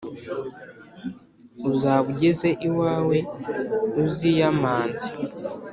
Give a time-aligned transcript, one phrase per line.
[1.69, 3.17] Uzaba ugeze iwawe
[4.03, 5.09] uziyamanze